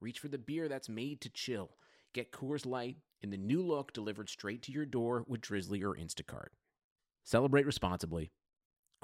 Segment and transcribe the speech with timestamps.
[0.00, 1.70] reach for the beer that's made to chill.
[2.14, 5.94] Get Coors Light in the new look delivered straight to your door with Drizly or
[5.94, 6.48] Instacart.
[7.24, 8.32] Celebrate responsibly.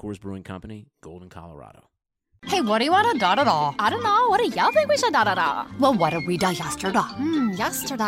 [0.01, 1.89] Coors Brewing Company, Golden, Colorado.
[2.45, 3.75] Hey, what do you want to da da da?
[3.79, 4.29] I don't know.
[4.29, 5.67] What do y'all think we should da da da?
[5.81, 6.99] Well, what did we da yesterday?
[6.99, 8.05] Hmm, yesterday.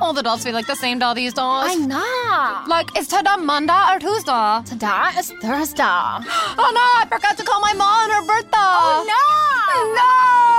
[0.00, 1.40] All the dolls feel like the same doll these days.
[1.42, 2.64] I know.
[2.68, 4.60] Like, is today Monday or Tuesday?
[4.66, 5.82] Today is Thursday.
[5.82, 8.50] oh no, I forgot to call my mom on her birthday.
[8.52, 9.94] Oh no!
[9.94, 10.49] No!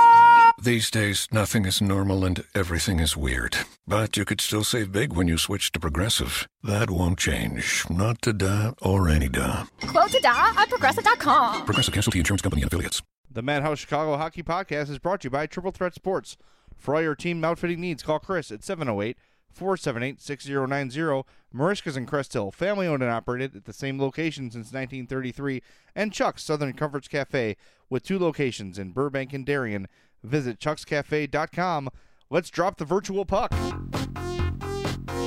[0.64, 3.56] These days, nothing is normal and everything is weird.
[3.84, 6.46] But you could still save big when you switch to Progressive.
[6.62, 7.84] That won't change.
[7.90, 9.64] Not today or any day.
[9.88, 11.64] Quote today at progressive.com.
[11.64, 13.02] Progressive Casualty Insurance Company and Affiliates.
[13.28, 16.36] The Madhouse Chicago Hockey Podcast is brought to you by Triple Threat Sports.
[16.76, 19.16] For all your team outfitting needs, call Chris at 708
[19.50, 21.24] 478 6090.
[21.52, 25.60] Merichka's in Crest Hill, family owned and operated at the same location since 1933.
[25.96, 27.56] And Chuck's Southern Comforts Cafe
[27.90, 29.88] with two locations in Burbank and Darien.
[30.22, 31.88] Visit chuckscafe.com.
[32.30, 33.52] Let's drop the virtual puck.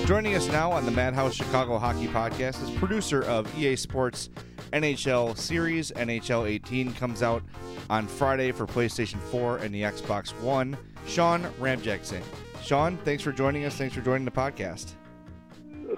[0.05, 4.29] Joining us now on the Madhouse Chicago Hockey Podcast is producer of EA Sports
[4.71, 5.91] NHL Series.
[5.91, 7.43] NHL 18 comes out
[7.89, 10.77] on Friday for PlayStation 4 and the Xbox One.
[11.07, 12.23] Sean Ramjagsingh.
[12.63, 13.75] Sean, thanks for joining us.
[13.75, 14.93] Thanks for joining the podcast.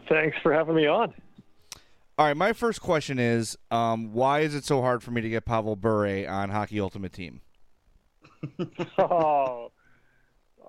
[0.09, 1.13] Thanks for having me on.
[2.17, 5.29] All right, my first question is um, why is it so hard for me to
[5.29, 7.41] get Pavel Bure on Hockey Ultimate Team?
[8.97, 9.71] oh,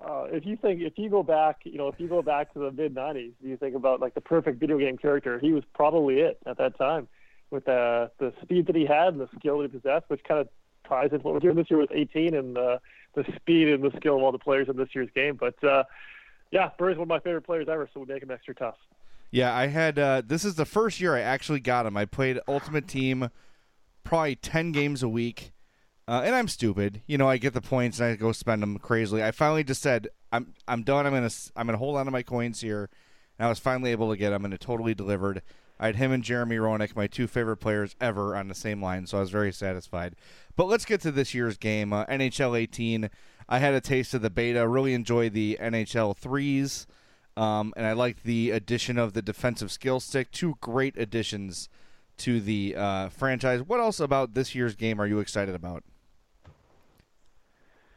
[0.03, 2.59] uh, if you think if you go back, you know, if you go back to
[2.59, 5.39] the mid '90s, you think about like the perfect video game character.
[5.39, 7.07] He was probably it at that time,
[7.51, 10.41] with the the speed that he had and the skill that he possessed, which kind
[10.41, 10.49] of
[10.87, 12.79] ties into what we're doing this year with 18 and uh,
[13.13, 15.35] the speed and the skill of all the players in this year's game.
[15.35, 15.83] But uh,
[16.51, 18.77] yeah, Bure's one of my favorite players ever, so we make him extra tough.
[19.31, 19.99] Yeah, I had.
[19.99, 21.95] Uh, this is the first year I actually got him.
[21.95, 23.29] I played Ultimate Team,
[24.03, 25.51] probably ten games a week.
[26.09, 27.29] Uh, and I'm stupid, you know.
[27.29, 29.23] I get the points and I go spend them crazily.
[29.23, 31.05] I finally just said, "I'm I'm done.
[31.05, 32.89] I'm gonna I'm gonna hold on to my coins here."
[33.37, 35.43] And I was finally able to get them, and it totally delivered.
[35.79, 39.05] I had him and Jeremy Roenick, my two favorite players ever, on the same line,
[39.05, 40.15] so I was very satisfied.
[40.55, 43.11] But let's get to this year's game, uh, NHL 18.
[43.47, 44.67] I had a taste of the beta.
[44.67, 46.87] Really enjoyed the NHL threes,
[47.37, 50.31] um, and I liked the addition of the defensive skill stick.
[50.31, 51.69] Two great additions
[52.17, 53.61] to the uh, franchise.
[53.61, 55.83] What else about this year's game are you excited about?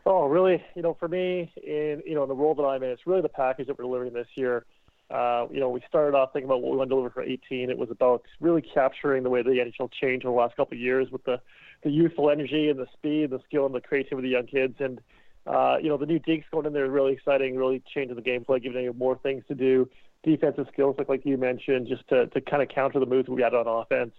[0.04, 0.62] Oh, really?
[0.74, 3.22] You know, for me, in you know, in the role that I'm in, it's really
[3.22, 4.64] the package that we're delivering this year.
[5.10, 7.70] Uh, you know, we started off thinking about what we want to deliver for 18.
[7.70, 10.80] It was about really capturing the way the NHL changed over the last couple of
[10.80, 11.38] years with the,
[11.82, 14.76] the youthful energy and the speed, the skill, and the creativity of the young kids.
[14.80, 15.00] And
[15.46, 18.22] uh, you know, the new dekes going in there is really exciting, really changing the
[18.22, 19.88] gameplay, giving you more things to do,
[20.24, 23.42] defensive skills, like like you mentioned, just to to kind of counter the moves we
[23.42, 24.14] had on offense.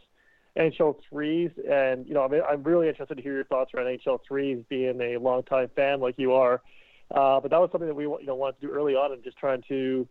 [0.57, 3.87] NHL threes, and you know, I mean, I'm really interested to hear your thoughts around
[3.87, 6.61] NHL threes, being a longtime fan like you are.
[7.09, 9.23] Uh, but that was something that we you know wanted to do early on, and
[9.23, 10.07] just trying to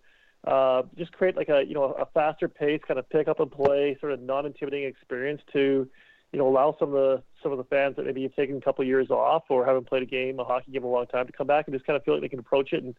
[0.47, 3.51] uh, just create like a you know a faster pace, kind of pick up and
[3.51, 5.89] play, sort of non-intimidating experience to
[6.33, 8.61] you know allow some of the some of the fans that maybe have taken a
[8.61, 11.27] couple years off or haven't played a game, a hockey game, in a long time
[11.27, 12.97] to come back and just kind of feel like they can approach it and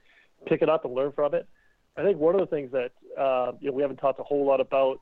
[0.47, 1.47] pick it up and learn from it.
[1.97, 4.45] I think one of the things that uh, you know we haven't talked a whole
[4.45, 5.01] lot about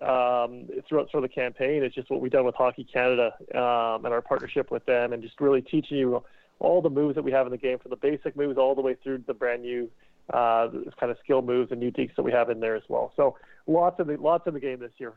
[0.00, 4.04] um, throughout sort of the campaign is just what we've done with Hockey Canada um,
[4.04, 6.22] and our partnership with them, and just really teaching you
[6.58, 8.80] all the moves that we have in the game, from the basic moves all the
[8.80, 9.90] way through the brand new
[10.32, 13.12] uh, kind of skill moves and new dekes that we have in there as well.
[13.16, 13.36] So
[13.66, 15.14] lots of the, lots of the game this year.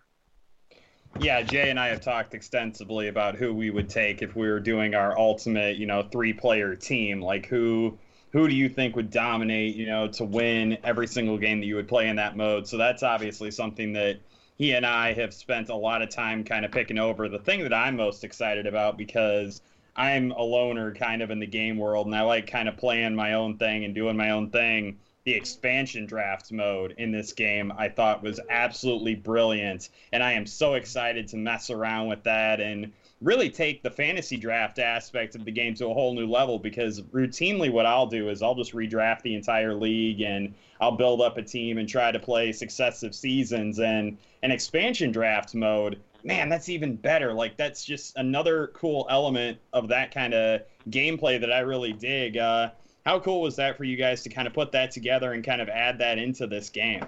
[1.19, 4.59] Yeah, Jay and I have talked extensively about who we would take if we were
[4.59, 7.21] doing our ultimate, you know, three-player team.
[7.21, 7.97] Like who
[8.31, 11.75] who do you think would dominate, you know, to win every single game that you
[11.75, 12.67] would play in that mode?
[12.67, 14.19] So that's obviously something that
[14.57, 17.27] he and I have spent a lot of time kind of picking over.
[17.27, 19.61] The thing that I'm most excited about because
[19.95, 23.15] I'm a loner kind of in the game world and I like kind of playing
[23.15, 24.99] my own thing and doing my own thing.
[25.25, 29.89] The expansion draft mode in this game I thought was absolutely brilliant.
[30.11, 32.91] And I am so excited to mess around with that and
[33.21, 37.01] really take the fantasy draft aspect of the game to a whole new level because
[37.01, 41.37] routinely what I'll do is I'll just redraft the entire league and I'll build up
[41.37, 46.67] a team and try to play successive seasons and an expansion draft mode man, that's
[46.69, 47.33] even better.
[47.33, 52.37] Like that's just another cool element of that kind of gameplay that I really dig.
[52.37, 52.71] Uh,
[53.05, 55.61] How cool was that for you guys to kind of put that together and kind
[55.61, 57.05] of add that into this game?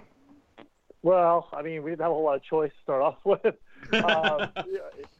[1.02, 3.56] Well, I mean, we didn't have a whole lot of choice to start off with.
[4.04, 4.50] um,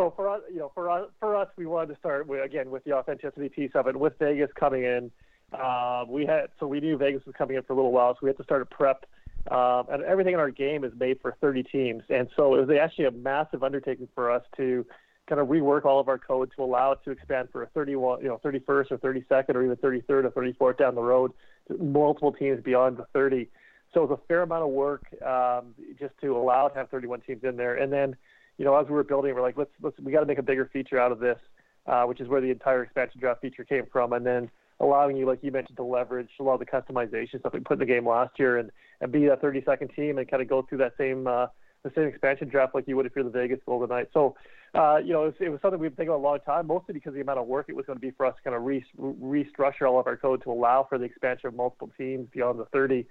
[0.00, 2.70] so for us, you know, for us, for us, we wanted to start with, again
[2.70, 3.94] with the authenticity piece of it.
[3.94, 5.10] With Vegas coming in,
[5.52, 8.20] uh, we had so we knew Vegas was coming in for a little while, so
[8.22, 9.04] we had to start a prep.
[9.50, 12.78] Um, and everything in our game is made for 30 teams, and so it was
[12.78, 14.86] actually a massive undertaking for us to
[15.28, 18.22] kind of rework all of our code to allow it to expand for a 31,
[18.22, 21.32] you know, 31st or 32nd or even 33rd or 34th down the road,
[21.78, 23.48] multiple teams beyond the 30.
[23.92, 26.90] So it was a fair amount of work um, just to allow it to have
[26.90, 27.76] 31 teams in there.
[27.76, 28.16] And then,
[28.60, 30.42] you know, as we were building, we're like, let's let's we got to make a
[30.42, 31.38] bigger feature out of this,
[31.86, 34.12] uh, which is where the entire expansion draft feature came from.
[34.12, 37.54] And then allowing you, like you mentioned, to leverage a lot of the customization stuff
[37.54, 38.70] we put in the game last year and
[39.00, 41.46] and be that 30 second team and kind of go through that same uh,
[41.84, 44.10] the same expansion draft like you would if you're the Vegas Golden Knights.
[44.12, 44.36] So,
[44.74, 46.66] uh, you know, it was, it was something we've been thinking about a long time,
[46.66, 48.42] mostly because of the amount of work it was going to be for us to
[48.42, 51.90] kind of re- restructure all of our code to allow for the expansion of multiple
[51.96, 53.06] teams beyond the 30.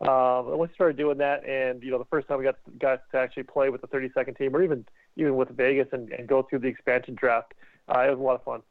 [0.00, 2.56] Um, and once we started doing that, and you know, the first time we got
[2.78, 4.84] got to actually play with the 30 second team, or even
[5.16, 7.54] even with Vegas and, and go through the expansion draft,
[7.88, 8.62] uh, it was a lot of fun.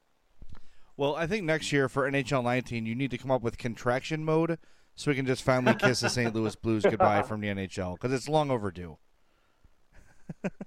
[0.97, 4.23] Well, I think next year for NHL 19, you need to come up with contraction
[4.23, 4.59] mode
[4.95, 6.35] so we can just finally kiss the St.
[6.35, 8.97] Louis Blues goodbye from the NHL because it's long overdue.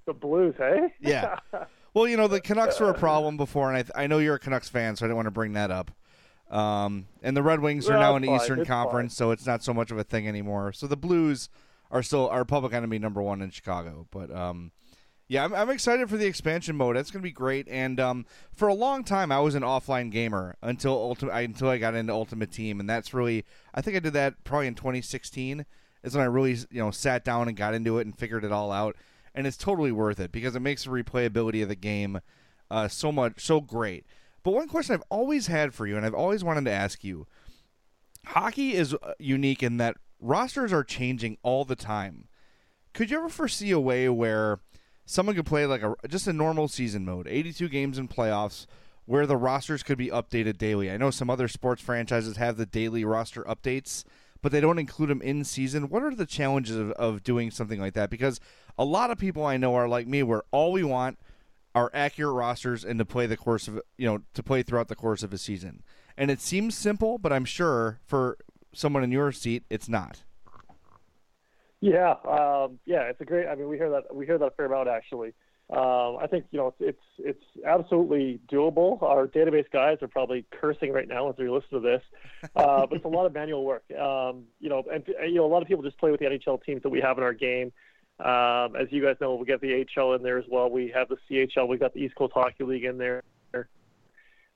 [0.05, 0.93] the Blues, hey?
[1.01, 1.39] yeah.
[1.95, 4.39] Well, you know the Canucks were a problem before, and I, I know you're a
[4.39, 5.91] Canucks fan, so I didn't want to bring that up.
[6.51, 8.37] Um, and the Red Wings are now in the fine.
[8.41, 10.73] Eastern It's Conference, so it's not so much of a thing anymore.
[10.73, 11.49] So the Blues
[11.91, 14.07] are still our public enemy number one in Chicago.
[14.11, 14.73] But um,
[15.29, 16.97] yeah, I'm, I'm excited for the expansion mode.
[16.97, 17.67] That's going to be great.
[17.69, 21.79] And um, for a long time, I was an offline gamer until ultimate until I
[21.79, 23.45] got into Ultimate Team, and that's really
[23.75, 25.67] I think I did that probably in 2016
[26.05, 28.53] is when I really you know sat down and got into it and figured it
[28.53, 28.97] all out.
[29.35, 32.21] And it's totally worth it because it makes the replayability of the game
[32.71, 34.07] uh, so much so great.
[34.47, 37.27] But one question I've always had for you, and I've always wanted to ask you
[38.27, 42.29] hockey is uh, unique in that rosters are changing all the time.
[42.95, 44.61] Could you ever foresee a way where
[45.05, 48.67] someone could play like a just a normal season mode, 82 games in playoffs,
[49.05, 50.93] where the rosters could be updated daily?
[50.93, 54.05] I know some other sports franchises have the daily roster updates,
[54.43, 55.89] but they don't include them in season.
[55.89, 58.11] What are the challenges of, of doing something like that?
[58.11, 58.39] Because
[58.79, 61.19] a lot of people I know are like me, where all we want
[61.77, 64.97] are accurate rosters and to play the course of you know to play throughout the
[64.97, 65.83] course of a season.
[66.17, 68.39] And it seems simple, but I'm sure for
[68.73, 70.23] someone in your seat, it's not.
[71.83, 73.47] Yeah, um, yeah, it's a great.
[73.47, 75.35] I mean, we hear that we hear that a fair amount actually.
[75.69, 79.03] Um, I think you know it's it's absolutely doable.
[79.03, 82.03] Our database guys are probably cursing right now as we listen to this,
[82.57, 83.85] uh, but it's a lot of manual work.
[83.91, 86.65] Um, you know, and you know a lot of people just play with the NHL
[86.65, 87.73] teams that we have in our game.
[88.19, 90.71] Um, as you guys know, we get the AHL in there as well.
[90.71, 91.69] We have the CHL.
[91.69, 93.23] We've got the East Coast Hockey League in there.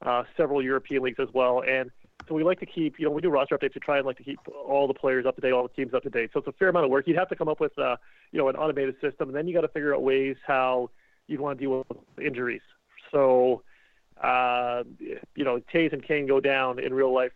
[0.03, 1.91] Uh, several European leagues as well, and
[2.27, 4.17] so we like to keep, you know, we do roster updates to try and like
[4.17, 6.31] to keep all the players up to date, all the teams up to date.
[6.33, 7.07] So it's a fair amount of work.
[7.07, 7.97] You'd have to come up with, uh,
[8.33, 10.91] you know, an automated system, and then you got to figure out ways how
[11.27, 12.63] you'd want to deal with injuries.
[13.11, 13.63] So,
[14.23, 14.85] uh,
[15.35, 17.33] you know, Toews and Kane go down in real life.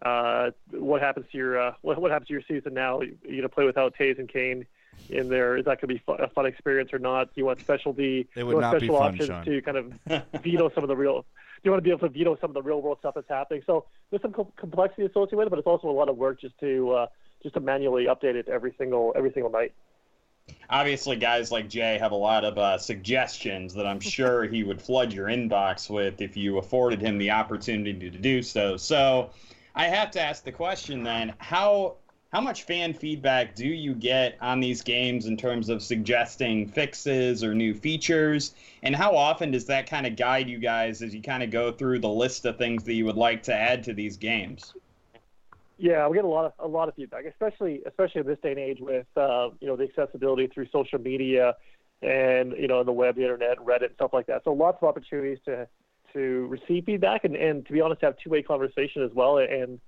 [0.00, 3.00] Uh, what happens to your uh, what, what happens to your season now?
[3.00, 4.66] You're gonna play without Toews and Kane
[5.08, 5.56] in there.
[5.56, 7.30] Is that going to be fu- a fun experience or not?
[7.34, 9.44] You want specialty, It would you want not be special fun, options Sean.
[9.44, 11.22] to kind of veto some of the real.
[11.22, 11.26] Do
[11.64, 13.62] You want to be able to veto some of the real world stuff that's happening.
[13.66, 16.40] So there's some co- complexity associated with it, but it's also a lot of work
[16.40, 17.06] just to uh,
[17.42, 19.72] just to manually update it every single every single night.
[20.70, 24.80] Obviously, guys like Jay have a lot of uh, suggestions that I'm sure he would
[24.80, 28.76] flood your inbox with if you afforded him the opportunity to do so.
[28.76, 29.30] So,
[29.74, 31.96] I have to ask the question then: how
[32.32, 37.42] how much fan feedback do you get on these games in terms of suggesting fixes
[37.42, 38.54] or new features?
[38.82, 41.72] And how often does that kind of guide you guys as you kind of go
[41.72, 44.74] through the list of things that you would like to add to these games?
[45.78, 48.50] Yeah, we get a lot of a lot of feedback, especially especially in this day
[48.50, 51.54] and age with uh, you know the accessibility through social media
[52.02, 54.42] and you know the web, the internet, Reddit, stuff like that.
[54.44, 55.68] So lots of opportunities to
[56.14, 59.80] to receive feedback and, and to be honest, have two way conversation as well and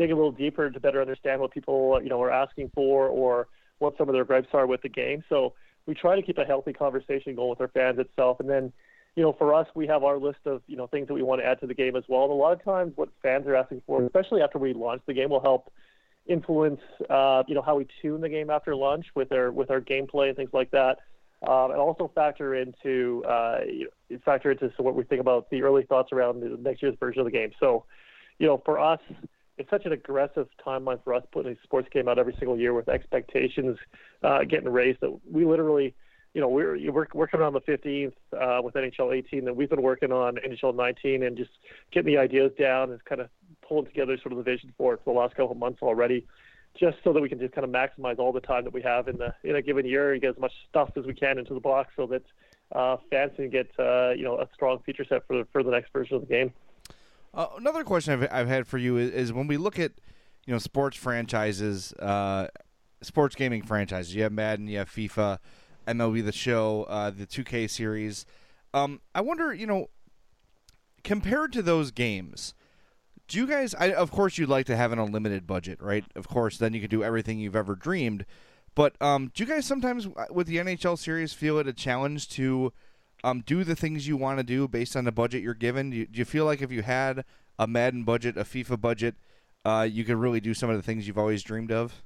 [0.00, 3.48] dig a little deeper to better understand what people you know are asking for or
[3.78, 5.22] what some of their gripes are with the game.
[5.28, 5.54] So
[5.86, 8.72] we try to keep a healthy conversation going with our fans itself, and then
[9.16, 11.40] you know, for us, we have our list of, you know, things that we want
[11.40, 12.24] to add to the game as well.
[12.24, 15.14] And a lot of times what fans are asking for, especially after we launch the
[15.14, 15.72] game, will help
[16.26, 19.80] influence, uh, you know, how we tune the game after launch with our, with our
[19.80, 20.98] gameplay and things like that.
[21.46, 23.60] Um, and also factor into, uh,
[24.24, 27.24] factor into what we think about the early thoughts around the next year's version of
[27.24, 27.50] the game.
[27.58, 27.84] So,
[28.38, 29.00] you know, for us,
[29.60, 32.74] it's such an aggressive timeline for us putting a sports game out every single year
[32.74, 33.78] with expectations
[34.22, 35.94] uh, getting raised that we literally–
[36.34, 36.78] you know, we're
[37.12, 40.74] we're coming on the 15th uh, with NHL 18, and we've been working on NHL
[40.74, 41.50] 19 and just
[41.90, 43.28] getting the ideas down and kind of
[43.66, 46.26] pulling together sort of the vision for it for the last couple of months already,
[46.78, 49.08] just so that we can just kind of maximize all the time that we have
[49.08, 51.52] in the in a given year and get as much stuff as we can into
[51.52, 52.22] the box, so that
[52.72, 55.70] uh, fans can get uh, you know a strong feature set for the for the
[55.70, 56.52] next version of the game.
[57.32, 59.92] Uh, another question I've, I've had for you is, is when we look at
[60.46, 62.48] you know sports franchises, uh,
[63.02, 64.14] sports gaming franchises.
[64.14, 65.38] You have Madden, you have FIFA,
[65.86, 68.26] MLB The Show, uh, the 2K series.
[68.72, 69.90] Um, I wonder, you know,
[71.02, 72.54] compared to those games,
[73.28, 73.74] do you guys?
[73.74, 76.04] I, of course, you'd like to have an unlimited budget, right?
[76.16, 78.26] Of course, then you can do everything you've ever dreamed.
[78.74, 82.28] But um, do you guys sometimes uh, with the NHL series feel it a challenge
[82.30, 82.72] to
[83.24, 85.90] um, do the things you want to do based on the budget you're given?
[85.90, 87.24] Do you, do you feel like if you had
[87.58, 89.14] a Madden budget, a FIFA budget,
[89.64, 92.02] uh, you could really do some of the things you've always dreamed of?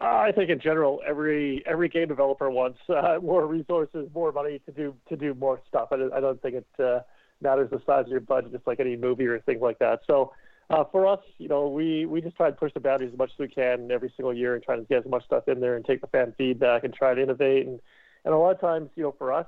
[0.00, 4.72] I think in general, every every game developer wants uh, more resources, more money to
[4.72, 5.88] do to do more stuff.
[5.92, 7.00] I don't, I don't think it uh,
[7.42, 10.00] matters the size of your budget, just like any movie or things like that.
[10.06, 10.32] So
[10.70, 13.30] uh, for us, you know, we we just try to push the boundaries as much
[13.34, 15.76] as we can every single year and try to get as much stuff in there
[15.76, 17.66] and take the fan feedback and try to innovate.
[17.66, 17.80] And
[18.24, 19.46] and a lot of times, you know, for us,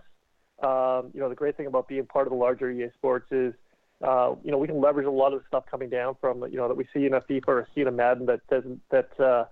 [0.63, 3.55] um, you know, the great thing about being part of the larger EA Sports is
[4.03, 6.57] uh, you know, we can leverage a lot of the stuff coming down from, you
[6.57, 9.09] know, that we see in a FIFA or see in a Madden that doesn't, that
[9.19, 9.45] uh,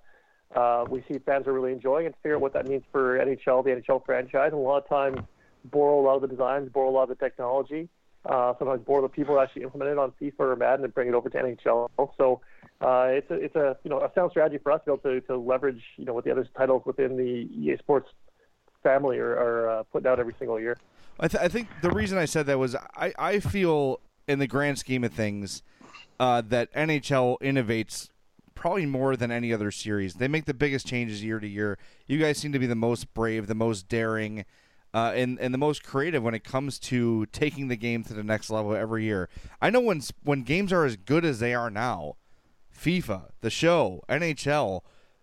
[0.58, 3.64] uh, we see fans are really enjoying and figure out what that means for NHL,
[3.64, 4.50] the NHL franchise.
[4.52, 5.18] And a lot of times
[5.64, 7.88] borrow a lot of the designs, borrow a lot of the technology,
[8.26, 11.08] uh, sometimes borrow the people that actually implement it on FIFA or Madden and bring
[11.08, 11.88] it over to NHL.
[12.18, 12.40] So
[12.80, 15.20] uh, it's a, it's a, you know, a sound strategy for us to be able
[15.20, 18.10] to, to leverage, you know, what the other titles within the EA Sports
[18.82, 20.76] family are, are uh, putting out every single year.
[21.20, 24.46] I, th- I think the reason I said that was I, I feel in the
[24.46, 25.62] grand scheme of things,
[26.18, 28.08] uh, that NHL innovates
[28.54, 30.14] probably more than any other series.
[30.14, 31.78] They make the biggest changes year to year.
[32.06, 34.44] You guys seem to be the most brave, the most daring,
[34.94, 38.22] uh, and and the most creative when it comes to taking the game to the
[38.22, 39.28] next level every year.
[39.60, 42.16] I know when when games are as good as they are now,
[42.76, 44.82] FIFA, the show, NHL,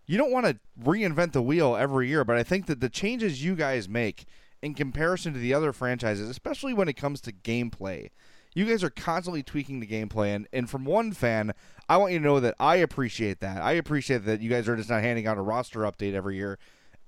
[0.09, 2.25] you don't want to reinvent the wheel every year.
[2.25, 4.25] But I think that the changes you guys make
[4.61, 8.09] in comparison to the other franchises, especially when it comes to gameplay
[8.55, 11.53] you guys are constantly tweaking the gameplay, and, and from one fan,
[11.87, 13.61] I want you to know that I appreciate that.
[13.61, 16.57] I appreciate that you guys are just not handing out a roster update every year.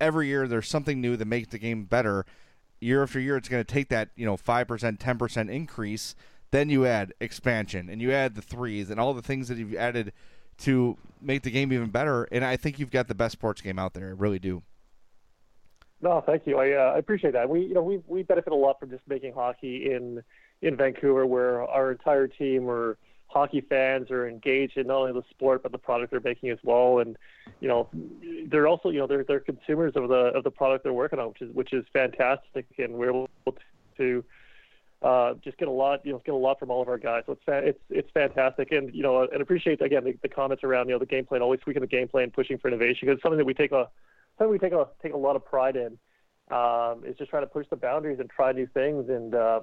[0.00, 2.24] Every year, there's something new that makes the game better.
[2.80, 6.14] Year after year, it's going to take that you know five percent, ten percent increase.
[6.50, 9.74] Then you add expansion, and you add the threes, and all the things that you've
[9.74, 10.12] added
[10.58, 12.24] to make the game even better.
[12.24, 14.08] And I think you've got the best sports game out there.
[14.08, 14.62] I really do.
[16.00, 16.58] No, thank you.
[16.58, 17.48] I, uh, I appreciate that.
[17.48, 20.22] We, you know, we we benefit a lot from just making hockey in
[20.60, 22.98] in Vancouver where our entire team or
[23.32, 26.58] hockey fans are engaged in not only the sport but the product they're making as
[26.62, 27.16] well and
[27.60, 27.88] you know
[28.48, 31.28] they're also you know they're they're consumers of the of the product they're working on
[31.28, 33.28] which is which is fantastic and we're able
[33.96, 34.22] to
[35.02, 37.24] uh, just get a lot you know get a lot from all of our guys.
[37.26, 38.72] So it's fa- it's it's fantastic.
[38.72, 41.60] And you know and appreciate again the, the comments around you know the gameplay always
[41.60, 43.88] tweaking the gameplay and pushing for innovation because it's something that we take a
[44.38, 45.98] something we take a take a lot of pride in.
[46.50, 49.08] Um, is just trying to push the boundaries and try new things.
[49.08, 49.60] And uh,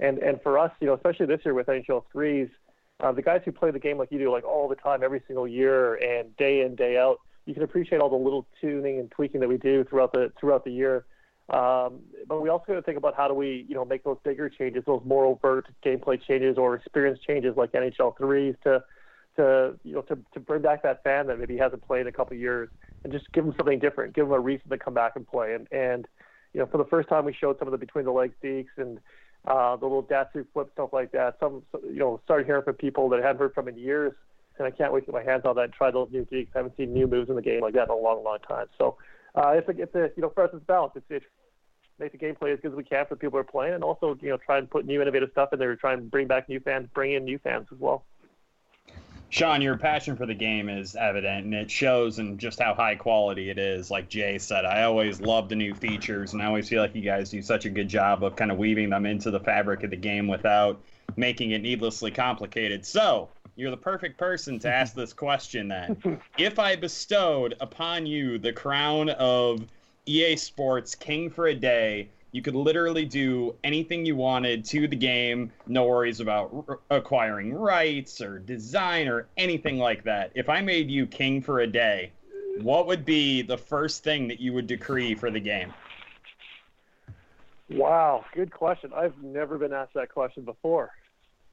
[0.00, 2.48] and and for us, you know, especially this year with NHL threes,
[3.00, 5.22] uh, the guys who play the game like you do, like all the time, every
[5.26, 9.10] single year and day in day out, you can appreciate all the little tuning and
[9.10, 11.04] tweaking that we do throughout the throughout the year.
[11.50, 14.16] Um, but we also got to think about how do we, you know, make those
[14.24, 18.82] bigger changes, those more overt gameplay changes or experience changes like NHL threes to,
[19.36, 22.12] to you know, to, to bring back that fan that maybe hasn't played in a
[22.12, 22.70] couple years
[23.02, 25.54] and just give them something different, give them a reason to come back and play.
[25.54, 26.08] And and
[26.54, 28.66] you know, for the first time, we showed some of the between the legs dekes
[28.78, 28.98] and
[29.46, 31.36] uh, the little Datsyuk flip stuff like that.
[31.40, 34.12] Some, you know, started hearing from people that I hadn't heard from in years,
[34.58, 36.48] and I can't wait to get my hands on that and try those new dekes.
[36.54, 38.66] I haven't seen new moves in the game like that in a long, long time.
[38.78, 38.96] So
[39.34, 40.92] uh, it's a, it's a, you know, for us it's balance.
[40.96, 41.26] It's, it's
[41.98, 44.18] make the gameplay as good as we can for people who are playing, and also,
[44.20, 46.60] you know, try and put new innovative stuff in there, try and bring back new
[46.60, 48.04] fans, bring in new fans as well.
[49.30, 52.94] Sean, your passion for the game is evident, and it shows in just how high
[52.94, 53.90] quality it is.
[53.90, 57.02] Like Jay said, I always love the new features, and I always feel like you
[57.02, 59.90] guys do such a good job of kind of weaving them into the fabric of
[59.90, 60.80] the game without
[61.16, 62.86] making it needlessly complicated.
[62.86, 66.20] So, you're the perfect person to ask this question then.
[66.38, 69.66] if I bestowed upon you the crown of
[70.06, 74.96] EA Sports King for a Day, you could literally do anything you wanted to the
[74.96, 80.32] game, no worries about r- acquiring rights or design or anything like that.
[80.34, 82.10] If I made you king for a day,
[82.60, 85.72] what would be the first thing that you would decree for the game?
[87.70, 88.90] Wow, good question.
[88.94, 90.90] I've never been asked that question before.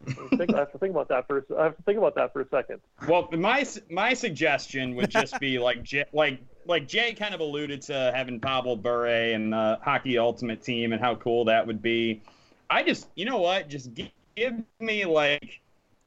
[0.07, 1.45] I, think, I have to think about that for.
[1.57, 2.81] I have to think about that for a second.
[3.07, 8.11] Well, my my suggestion would just be like like like Jay kind of alluded to
[8.13, 12.21] having Pavel Bure and the Hockey Ultimate Team and how cool that would be.
[12.69, 13.89] I just, you know what, just
[14.35, 15.59] give me like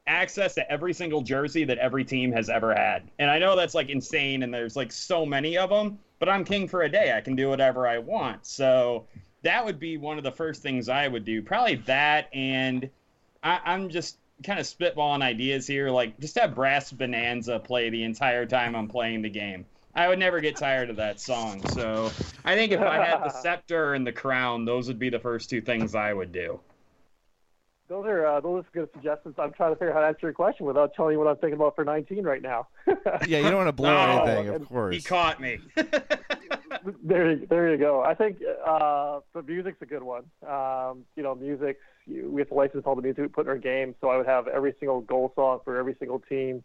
[0.06, 3.10] access to every single jersey that every team has ever had.
[3.18, 6.44] And I know that's like insane and there's like so many of them, but I'm
[6.44, 7.14] king for a day.
[7.16, 8.46] I can do whatever I want.
[8.46, 9.06] So
[9.42, 11.42] that would be one of the first things I would do.
[11.42, 12.88] Probably that and
[13.44, 15.90] I, I'm just kind of spitballing ideas here.
[15.90, 19.66] Like just have Brass Bonanza play the entire time I'm playing the game.
[19.94, 21.64] I would never get tired of that song.
[21.68, 22.10] So
[22.44, 25.50] I think if I had the scepter and the crown, those would be the first
[25.50, 26.58] two things I would do.
[27.86, 29.34] Those are uh, those are good suggestions.
[29.38, 31.36] I'm trying to figure out how to answer your question without telling you what I'm
[31.36, 32.66] thinking about for 19 right now.
[33.26, 34.96] yeah, you don't want to blow No, anything, of course.
[34.96, 35.58] He caught me.
[37.02, 38.02] there, you- there you go.
[38.02, 40.24] I think uh, the music's a good one.
[40.48, 41.78] Um, you know, music.
[42.06, 44.16] You, we have to license all the music we put in our game, so I
[44.16, 46.62] would have every single goal song for every single team.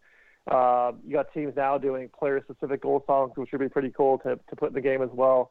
[0.50, 4.38] Uh, you got teams now doing player-specific goal songs, which would be pretty cool to
[4.48, 5.50] to put in the game as well.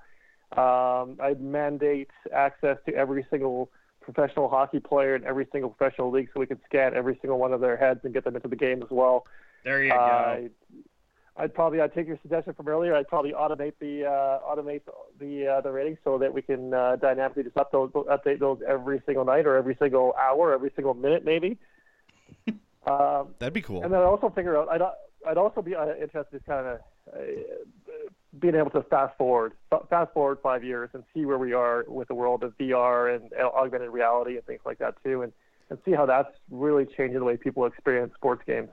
[0.57, 3.69] Um, I'd mandate access to every single
[4.01, 7.53] professional hockey player in every single professional league, so we could scan every single one
[7.53, 9.25] of their heads and get them into the game as well.
[9.63, 10.49] There you go.
[11.39, 12.93] I'd probably I'd take your suggestion from earlier.
[12.93, 14.81] I'd probably automate the uh, automate
[15.19, 19.01] the uh, the ratings so that we can uh, dynamically just upload, update those every
[19.05, 21.57] single night or every single hour, every single minute, maybe.
[22.87, 23.83] um, That'd be cool.
[23.83, 24.81] and then I'd also figure out I'd
[25.25, 26.79] I'd also be uh, interested in kind of
[27.13, 27.19] uh,
[28.37, 29.53] being able to fast forward
[29.89, 33.31] fast forward five years and see where we are with the world of VR and
[33.33, 35.31] augmented reality and things like that too, and
[35.69, 38.69] and see how that's really changing the way people experience sports games.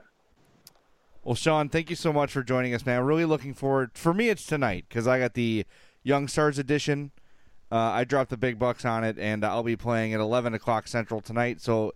[1.27, 3.03] Well, Sean, thank you so much for joining us, man.
[3.03, 3.91] Really looking forward.
[3.95, 5.65] For me, it's tonight because I got the
[6.01, 7.11] Young Stars edition.
[7.69, 10.87] Uh, I dropped the big bucks on it, and I'll be playing at 11 o'clock
[10.87, 11.59] Central tonight.
[11.59, 11.91] So,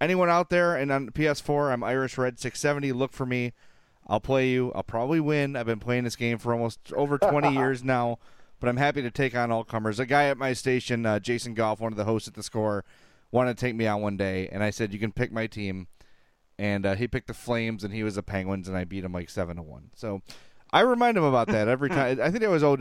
[0.00, 2.92] anyone out there and on PS4, I'm Irish Red 670.
[2.92, 3.54] Look for me.
[4.06, 4.70] I'll play you.
[4.72, 5.56] I'll probably win.
[5.56, 8.20] I've been playing this game for almost over 20 years now,
[8.60, 9.98] but I'm happy to take on all comers.
[9.98, 12.84] A guy at my station, uh, Jason Goff, one of the hosts at the score,
[13.32, 15.88] wanted to take me on one day, and I said, "You can pick my team."
[16.58, 19.12] And uh, he picked the Flames, and he was the Penguins, and I beat him
[19.12, 19.90] like seven to one.
[19.94, 20.22] So
[20.72, 22.20] I remind him about that every time.
[22.20, 22.80] I think it was 09,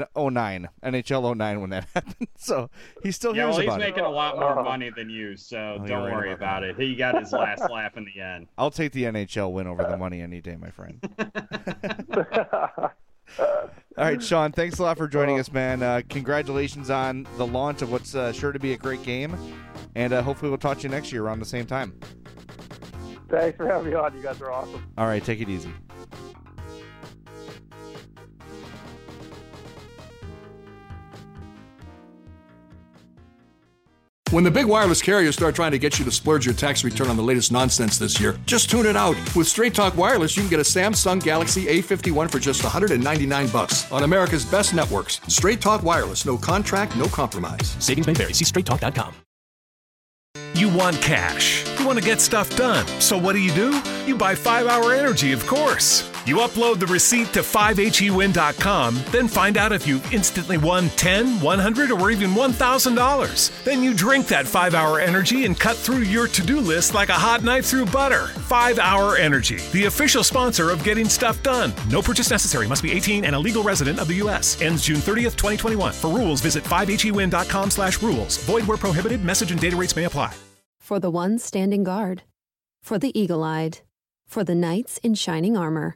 [0.83, 2.27] NHL 09 when that happened.
[2.37, 2.69] So
[3.03, 3.85] he still yeah, hears well, he's about it.
[3.85, 6.79] making a lot more money than you, so Oh, don't you're right worry about about
[6.79, 6.79] it.
[6.79, 8.47] He got his last laugh in the end.
[8.57, 10.99] I'll take the NHL win over the money any day, my friend.
[13.97, 15.81] All right, Sean, thanks a lot for joining us, man.
[15.81, 19.35] Uh, congratulations on the launch of what's uh, sure to be a great game,
[19.95, 21.97] and uh, hopefully we'll talk to you next year around the same time.
[23.29, 24.15] Thanks for having me on.
[24.15, 24.91] You guys are awesome.
[24.97, 25.71] All right, take it easy.
[34.31, 37.07] When the big wireless carriers start trying to get you to splurge your tax return
[37.07, 39.15] on the latest nonsense this year, just tune it out.
[39.35, 43.89] With Straight Talk Wireless, you can get a Samsung Galaxy A51 for just 199 bucks
[43.91, 45.21] on America's best networks.
[45.27, 47.77] Straight Talk Wireless, no contract, no compromise.
[47.79, 48.33] Savings may vary.
[48.33, 49.24] See straighttalk.com.
[50.55, 51.65] You want cash.
[51.77, 52.87] You want to get stuff done.
[53.01, 53.81] So what do you do?
[54.05, 56.09] You buy 5 Hour Energy, of course.
[56.25, 61.91] You upload the receipt to 5hewin.com, then find out if you instantly won 10, 100,
[61.91, 63.63] or even $1,000.
[63.63, 67.13] Then you drink that 5 Hour Energy and cut through your to-do list like a
[67.13, 68.25] hot knife through butter.
[68.25, 71.71] 5 Hour Energy, the official sponsor of getting stuff done.
[71.91, 72.67] No purchase necessary.
[72.67, 74.59] Must be 18 and a legal resident of the U.S.
[74.63, 75.93] Ends June 30th, 2021.
[75.93, 78.37] For rules, visit 5hewin.com slash rules.
[78.45, 79.23] Void where prohibited.
[79.23, 80.33] Message and data rates may apply.
[80.79, 82.23] For the ones standing guard,
[82.83, 83.79] for the eagle eyed,
[84.27, 85.95] for the knights in shining armor,